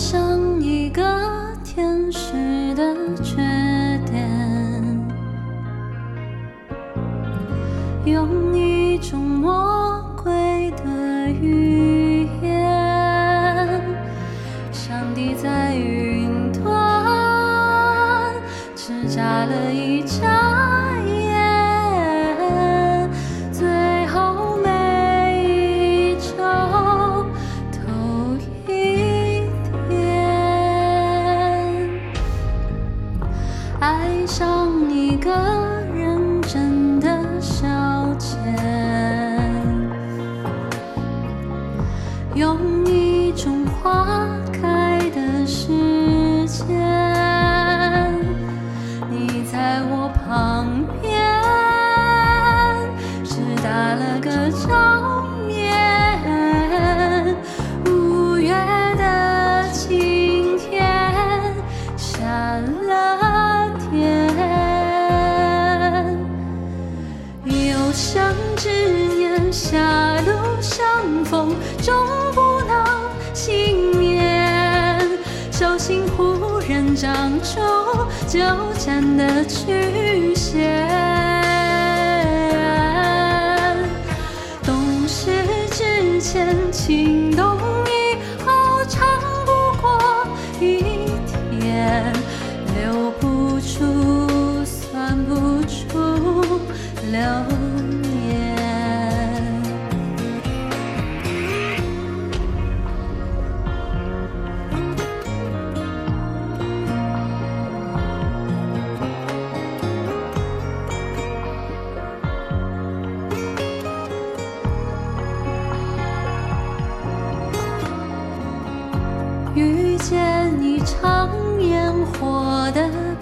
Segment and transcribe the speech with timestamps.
[0.00, 1.02] 像一个
[1.62, 3.36] 天使的缺
[4.10, 4.26] 点，
[8.06, 13.82] 用一种魔鬼的语言，
[14.72, 18.32] 上帝在云端，
[18.74, 20.39] 只眨了一眨。
[34.40, 35.30] 上一个
[35.92, 37.68] 认真的消
[38.18, 38.38] 遣，
[42.34, 44.19] 用一种花
[69.50, 72.86] 年，狭路相逢，终不能
[73.34, 75.00] 幸免。
[75.50, 77.58] 手心忽然长出
[78.28, 78.38] 纠
[78.78, 80.86] 缠的曲线。
[84.64, 85.30] 懂事
[85.72, 89.02] 之前，情动以后，长
[89.44, 89.50] 不
[89.82, 89.98] 过
[90.60, 91.10] 一
[91.60, 92.12] 天，
[92.76, 95.98] 留不住，算不出
[97.10, 97.20] 流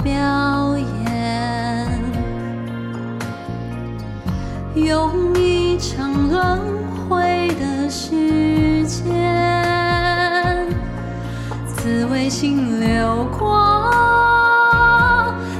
[0.08, 2.00] 表演，
[4.74, 6.58] 用一场轮
[7.06, 10.66] 回的时间，
[11.66, 13.54] 滋味心流过，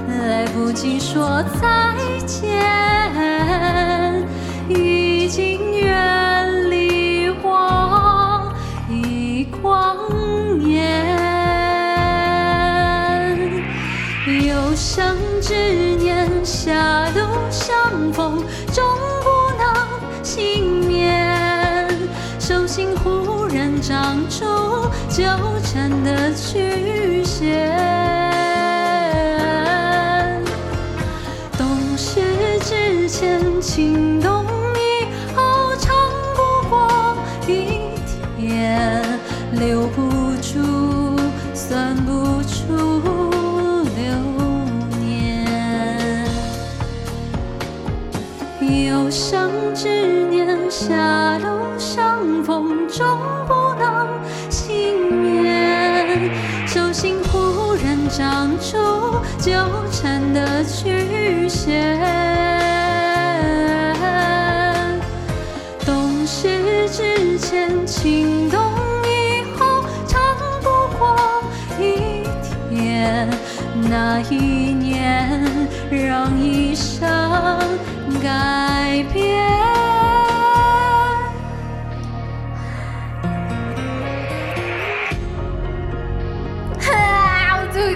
[0.09, 1.88] 来不及说再
[18.19, 18.43] 风，
[18.75, 18.85] 终
[19.23, 19.29] 不
[19.63, 21.89] 能幸免。
[22.41, 24.45] 手心忽然长出
[25.09, 25.23] 纠
[25.63, 27.79] 缠的曲线。
[31.57, 32.21] 懂事
[32.63, 34.38] 之前，情动
[50.71, 51.47] 之年，狭路
[51.79, 53.07] 相逢，终
[53.47, 54.07] 不能
[54.51, 56.31] 幸免。
[56.67, 58.77] 手心忽然长出
[59.39, 59.53] 纠
[59.91, 61.99] 缠的曲线。
[65.87, 68.61] 懂事之前，情动
[69.05, 70.21] 以后，长
[70.63, 70.69] 不
[70.99, 71.17] 过
[71.81, 72.25] 一
[72.69, 73.29] 天。
[73.91, 74.37] 那一
[74.75, 75.43] 年，
[75.91, 77.09] 让一生
[78.23, 78.68] 感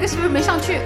[0.02, 0.80] 个是不是没上去？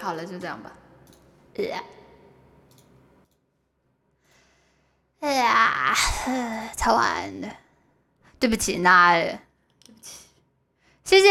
[0.00, 0.72] 好了，就这样吧。
[5.20, 5.94] 哎呀，
[6.76, 7.48] 超晚的，
[8.40, 9.38] 对不起，那对
[9.94, 10.26] 不起，
[11.04, 11.28] 谢谢。